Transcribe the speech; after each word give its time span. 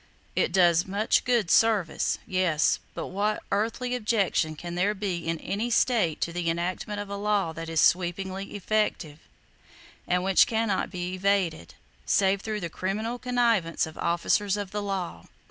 It 0.35 0.51
does 0.51 0.87
much 0.87 1.25
good 1.25 1.51
service, 1.51 2.17
yes; 2.25 2.79
but 2.95 3.09
what 3.09 3.43
earthly 3.51 3.93
objection 3.93 4.55
can 4.55 4.73
there 4.73 4.95
be 4.95 5.27
in 5.27 5.37
any 5.37 5.69
state 5.69 6.19
to 6.21 6.33
the 6.33 6.49
enactment 6.49 6.99
of 6.99 7.07
a 7.07 7.15
law 7.15 7.53
that 7.53 7.69
is 7.69 7.81
sweepingly 7.81 8.55
effective, 8.55 9.19
and 10.07 10.23
which 10.23 10.47
can 10.47 10.67
not 10.69 10.89
be 10.89 11.13
evaded, 11.13 11.75
save 12.03 12.41
through 12.41 12.61
the 12.61 12.67
criminal 12.67 13.19
connivance 13.19 13.85
of 13.85 13.95
officers 13.99 14.57
of 14.57 14.71
the 14.71 14.81
law? 14.81 15.27